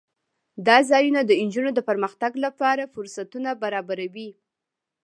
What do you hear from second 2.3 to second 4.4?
لپاره فرصتونه برابروي.